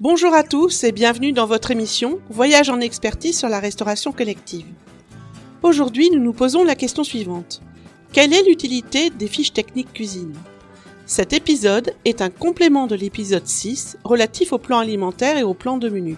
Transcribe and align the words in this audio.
Bonjour 0.00 0.32
à 0.32 0.44
tous 0.44 0.84
et 0.84 0.92
bienvenue 0.92 1.32
dans 1.32 1.46
votre 1.46 1.72
émission 1.72 2.20
Voyage 2.30 2.70
en 2.70 2.78
expertise 2.78 3.36
sur 3.36 3.48
la 3.48 3.58
restauration 3.58 4.12
collective. 4.12 4.68
Aujourd'hui, 5.64 6.08
nous 6.12 6.20
nous 6.20 6.32
posons 6.32 6.62
la 6.62 6.76
question 6.76 7.02
suivante. 7.02 7.60
Quelle 8.12 8.32
est 8.32 8.44
l'utilité 8.44 9.10
des 9.10 9.26
fiches 9.26 9.52
techniques 9.52 9.92
cuisine? 9.92 10.36
Cet 11.04 11.32
épisode 11.32 11.96
est 12.04 12.22
un 12.22 12.30
complément 12.30 12.86
de 12.86 12.94
l'épisode 12.94 13.48
6 13.48 13.98
relatif 14.04 14.52
au 14.52 14.58
plan 14.58 14.78
alimentaire 14.78 15.36
et 15.36 15.42
au 15.42 15.52
plan 15.52 15.78
de 15.78 15.88
menu. 15.88 16.16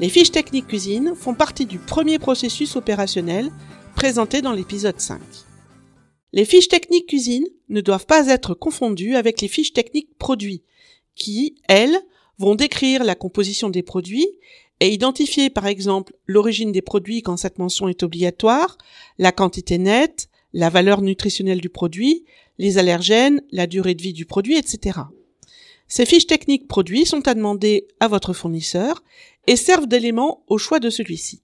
Les 0.00 0.08
fiches 0.08 0.32
techniques 0.32 0.66
cuisine 0.66 1.14
font 1.14 1.34
partie 1.34 1.66
du 1.66 1.78
premier 1.78 2.18
processus 2.18 2.74
opérationnel 2.74 3.52
présenté 3.94 4.42
dans 4.42 4.52
l'épisode 4.52 4.98
5. 4.98 5.20
Les 6.32 6.44
fiches 6.44 6.66
techniques 6.66 7.06
cuisine 7.06 7.46
ne 7.68 7.80
doivent 7.80 8.06
pas 8.06 8.26
être 8.26 8.54
confondues 8.54 9.14
avec 9.14 9.40
les 9.40 9.46
fiches 9.46 9.72
techniques 9.72 10.18
produits 10.18 10.64
qui, 11.14 11.54
elles, 11.68 11.96
vont 12.38 12.54
décrire 12.54 13.04
la 13.04 13.14
composition 13.14 13.70
des 13.70 13.82
produits 13.82 14.28
et 14.80 14.92
identifier 14.92 15.50
par 15.50 15.66
exemple 15.66 16.14
l'origine 16.26 16.72
des 16.72 16.82
produits 16.82 17.22
quand 17.22 17.36
cette 17.36 17.58
mention 17.58 17.88
est 17.88 18.02
obligatoire, 18.02 18.78
la 19.18 19.32
quantité 19.32 19.78
nette, 19.78 20.28
la 20.52 20.70
valeur 20.70 21.02
nutritionnelle 21.02 21.60
du 21.60 21.68
produit, 21.68 22.24
les 22.58 22.78
allergènes, 22.78 23.42
la 23.50 23.66
durée 23.66 23.94
de 23.94 24.02
vie 24.02 24.12
du 24.12 24.26
produit, 24.26 24.56
etc. 24.56 25.00
Ces 25.88 26.06
fiches 26.06 26.26
techniques 26.26 26.68
produits 26.68 27.06
sont 27.06 27.26
à 27.28 27.34
demander 27.34 27.86
à 28.00 28.08
votre 28.08 28.32
fournisseur 28.32 29.02
et 29.46 29.56
servent 29.56 29.86
d'élément 29.86 30.42
au 30.46 30.58
choix 30.58 30.80
de 30.80 30.90
celui-ci. 30.90 31.42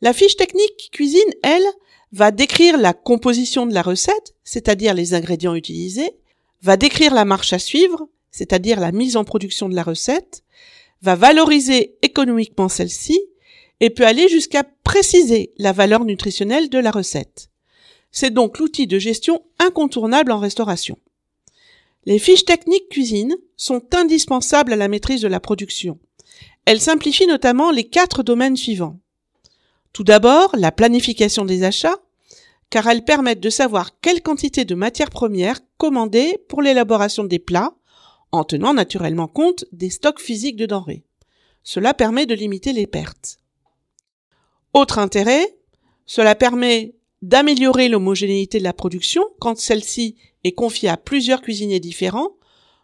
La 0.00 0.12
fiche 0.12 0.36
technique 0.36 0.90
cuisine, 0.92 1.32
elle, 1.42 1.66
va 2.12 2.30
décrire 2.30 2.78
la 2.78 2.92
composition 2.92 3.66
de 3.66 3.74
la 3.74 3.82
recette, 3.82 4.34
c'est-à-dire 4.44 4.94
les 4.94 5.14
ingrédients 5.14 5.54
utilisés, 5.54 6.12
va 6.62 6.76
décrire 6.76 7.14
la 7.14 7.24
marche 7.24 7.52
à 7.52 7.58
suivre, 7.58 8.08
c'est-à-dire 8.38 8.78
la 8.78 8.92
mise 8.92 9.16
en 9.16 9.24
production 9.24 9.68
de 9.68 9.74
la 9.74 9.82
recette, 9.82 10.44
va 11.02 11.16
valoriser 11.16 11.96
économiquement 12.02 12.68
celle-ci 12.68 13.20
et 13.80 13.90
peut 13.90 14.06
aller 14.06 14.28
jusqu'à 14.28 14.64
préciser 14.84 15.52
la 15.58 15.72
valeur 15.72 16.04
nutritionnelle 16.04 16.68
de 16.68 16.78
la 16.78 16.92
recette. 16.92 17.50
C'est 18.12 18.32
donc 18.32 18.58
l'outil 18.58 18.86
de 18.86 18.98
gestion 18.98 19.42
incontournable 19.58 20.30
en 20.30 20.38
restauration. 20.38 20.98
Les 22.06 22.20
fiches 22.20 22.44
techniques 22.44 22.88
cuisine 22.88 23.36
sont 23.56 23.82
indispensables 23.92 24.72
à 24.72 24.76
la 24.76 24.88
maîtrise 24.88 25.20
de 25.20 25.28
la 25.28 25.40
production. 25.40 25.98
Elles 26.64 26.80
simplifient 26.80 27.26
notamment 27.26 27.72
les 27.72 27.84
quatre 27.84 28.22
domaines 28.22 28.56
suivants. 28.56 29.00
Tout 29.92 30.04
d'abord, 30.04 30.54
la 30.56 30.70
planification 30.70 31.44
des 31.44 31.64
achats, 31.64 31.98
car 32.70 32.86
elles 32.86 33.04
permettent 33.04 33.40
de 33.40 33.50
savoir 33.50 33.98
quelle 34.00 34.22
quantité 34.22 34.64
de 34.64 34.76
matières 34.76 35.10
premières 35.10 35.60
commander 35.76 36.38
pour 36.48 36.60
l'élaboration 36.60 37.24
des 37.24 37.38
plats, 37.38 37.72
en 38.32 38.44
tenant 38.44 38.74
naturellement 38.74 39.28
compte 39.28 39.64
des 39.72 39.90
stocks 39.90 40.20
physiques 40.20 40.56
de 40.56 40.66
denrées. 40.66 41.04
Cela 41.62 41.94
permet 41.94 42.26
de 42.26 42.34
limiter 42.34 42.72
les 42.72 42.86
pertes. 42.86 43.38
Autre 44.74 44.98
intérêt, 44.98 45.56
cela 46.06 46.34
permet 46.34 46.94
d'améliorer 47.22 47.88
l'homogénéité 47.88 48.58
de 48.58 48.64
la 48.64 48.72
production 48.72 49.24
quand 49.40 49.58
celle-ci 49.58 50.16
est 50.44 50.52
confiée 50.52 50.88
à 50.88 50.96
plusieurs 50.96 51.42
cuisiniers 51.42 51.80
différents, 51.80 52.36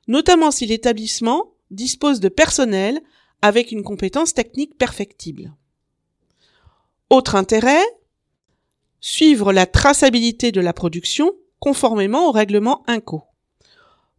notamment 0.09 0.51
si 0.51 0.67
l'établissement 0.67 1.53
dispose 1.71 2.21
de 2.21 2.29
personnel 2.29 3.01
avec 3.43 3.73
une 3.73 3.83
compétence 3.83 4.35
technique 4.35 4.77
perfectible. 4.77 5.55
Autre 7.11 7.37
intérêt, 7.37 7.83
suivre 9.01 9.53
la 9.53 9.67
traçabilité 9.67 10.51
de 10.51 10.61
la 10.61 10.73
production 10.73 11.33
conformément 11.61 12.29
au 12.29 12.33
règlement 12.33 12.83
INCO. 12.87 13.23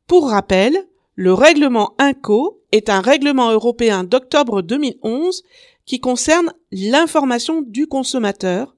Pour 0.08 0.30
rappel, 0.30 0.88
le 1.16 1.33
règlement 1.33 1.95
INCO 1.97 2.61
est 2.73 2.89
un 2.89 2.99
règlement 2.99 3.52
européen 3.52 4.03
d'octobre 4.03 4.61
2011 4.61 5.44
qui 5.85 6.02
concerne 6.02 6.53
l'information 6.72 7.61
du 7.61 7.88
consommateur, 7.88 8.75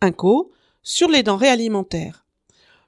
INCO, 0.00 0.52
sur 0.82 1.08
les 1.08 1.24
denrées 1.24 1.48
alimentaires. 1.48 2.24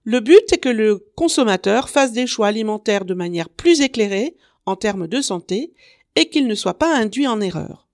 Le 0.04 0.20
but 0.20 0.52
est 0.52 0.58
que 0.58 0.68
le 0.68 1.04
consommateur 1.16 1.88
fasse 1.88 2.12
des 2.12 2.26
choix 2.26 2.46
alimentaires 2.46 3.04
de 3.04 3.14
manière 3.14 3.48
plus 3.48 3.80
éclairée 3.80 4.36
en 4.66 4.76
termes 4.76 5.08
de 5.08 5.20
santé 5.20 5.72
et 6.14 6.28
qu'il 6.28 6.46
ne 6.46 6.54
soit 6.54 6.78
pas 6.78 6.96
induit 6.96 7.26
en 7.26 7.40
erreur. 7.40 7.88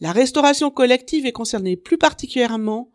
La 0.00 0.12
restauration 0.12 0.70
collective 0.70 1.26
est 1.26 1.32
concernée 1.32 1.76
plus 1.76 1.98
particulièrement 1.98 2.90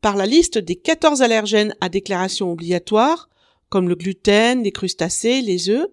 par 0.00 0.16
la 0.16 0.26
liste 0.26 0.58
des 0.58 0.76
14 0.76 1.22
allergènes 1.22 1.74
à 1.80 1.88
déclaration 1.88 2.52
obligatoire, 2.52 3.28
comme 3.68 3.88
le 3.88 3.94
gluten, 3.94 4.62
les 4.62 4.72
crustacés, 4.72 5.42
les 5.42 5.70
œufs, 5.70 5.88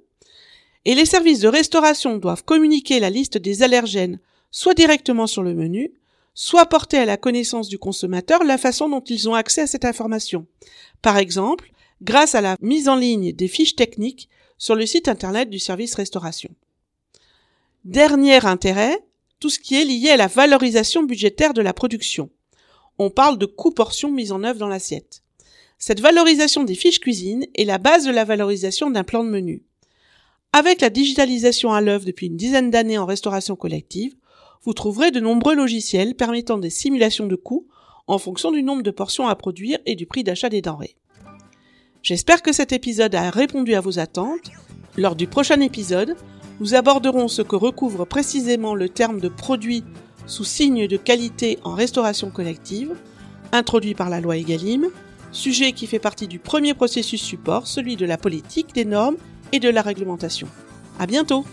et 0.88 0.96
les 0.96 1.06
services 1.06 1.42
de 1.42 1.50
restauration 1.50 2.18
doivent 2.18 2.46
communiquer 2.46 3.02
la 3.02 3.10
liste 3.10 3.38
des 3.38 3.62
allergènes 3.62 4.22
soit 4.52 4.74
directement 4.74 5.28
sur 5.28 5.44
le 5.44 5.54
menu, 5.54 5.92
soit 6.34 6.66
porter 6.66 6.98
à 6.98 7.04
la 7.04 7.18
connaissance 7.18 7.68
du 7.68 7.78
consommateur 7.78 8.46
la 8.46 8.58
façon 8.58 8.88
dont 8.88 9.02
ils 9.02 9.28
ont 9.28 9.34
accès 9.34 9.64
à 9.64 9.68
cette 9.68 9.84
information. 9.84 10.48
Par 11.02 11.18
exemple, 11.18 11.74
grâce 12.02 12.36
à 12.36 12.42
la 12.42 12.56
mise 12.62 12.88
en 12.88 12.96
ligne 12.96 13.34
des 13.34 13.50
fiches 13.50 13.76
techniques 13.76 14.30
sur 14.58 14.76
le 14.76 14.86
site 14.86 15.10
internet 15.10 15.50
du 15.50 15.60
service 15.60 15.94
restauration. 15.94 16.52
Dernier 17.84 18.46
intérêt, 18.46 18.98
tout 19.42 19.50
ce 19.50 19.60
qui 19.60 19.76
est 19.76 19.84
lié 19.84 20.12
à 20.12 20.18
la 20.18 20.28
valorisation 20.28 21.04
budgétaire 21.04 21.54
de 21.54 21.62
la 21.62 21.74
production. 21.74 22.30
On 22.98 23.10
parle 23.10 23.38
de 23.38 23.46
coût-portion 23.46 24.10
mise 24.10 24.32
en 24.32 24.46
œuvre 24.46 24.60
dans 24.60 24.70
l'assiette. 24.70 25.22
Cette 25.80 26.00
valorisation 26.00 26.64
des 26.64 26.76
fiches 26.76 27.02
cuisine 27.02 27.46
est 27.56 27.66
la 27.66 27.78
base 27.78 28.06
de 28.06 28.12
la 28.12 28.24
valorisation 28.24 28.90
d'un 28.90 29.04
plan 29.04 29.26
de 29.26 29.30
menu. 29.30 29.66
Avec 30.60 30.82
la 30.82 30.90
digitalisation 30.90 31.72
à 31.72 31.82
l'œuvre 31.82 32.04
depuis 32.04 32.26
une 32.26 32.36
dizaine 32.36 32.72
d'années 32.72 32.98
en 32.98 33.06
restauration 33.06 33.56
collective, 33.56 34.16
vous 34.64 34.74
trouverez 34.74 35.12
de 35.12 35.20
nombreux 35.20 35.54
logiciels 35.54 36.16
permettant 36.16 36.58
des 36.58 36.72
simulations 36.72 37.28
de 37.28 37.36
coûts 37.36 37.68
en 38.08 38.18
fonction 38.18 38.52
du 38.52 38.64
nombre 38.64 38.82
de 38.82 38.90
portions 38.90 39.28
à 39.28 39.36
produire 39.36 39.78
et 39.86 39.94
du 39.94 40.08
prix 40.08 40.24
d'achat 40.24 40.50
des 40.50 40.64
denrées. 40.64 40.96
J'espère 42.02 42.42
que 42.42 42.52
cet 42.52 42.72
épisode 42.72 43.14
a 43.14 43.30
répondu 43.30 43.76
à 43.76 43.82
vos 43.82 44.00
attentes. 44.00 44.50
Lors 44.98 45.16
du 45.16 45.28
prochain 45.28 45.62
épisode, 45.62 46.16
nous 46.60 46.74
aborderons 46.74 47.28
ce 47.28 47.44
que 47.44 47.56
recouvre 47.56 48.06
précisément 48.06 48.74
le 48.74 48.90
terme 48.90 49.20
de 49.20 49.30
produit 49.30 49.84
sous 50.26 50.44
signe 50.44 50.88
de 50.88 50.98
qualité 50.98 51.60
en 51.66 51.76
restauration 51.76 52.32
collective, 52.32 52.96
introduit 53.52 53.94
par 53.94 54.10
la 54.10 54.22
loi 54.22 54.38
Egalim, 54.38 54.88
sujet 55.32 55.74
qui 55.74 55.86
fait 55.86 56.00
partie 56.00 56.28
du 56.28 56.40
premier 56.40 56.74
processus 56.74 57.22
support, 57.22 57.68
celui 57.68 57.96
de 57.96 58.08
la 58.08 58.18
politique, 58.18 58.74
des 58.74 58.86
normes 58.86 59.18
et 59.52 59.60
de 59.60 59.70
la 59.70 59.82
réglementation. 59.82 60.48
À 61.00 61.06
bientôt! 61.06 61.46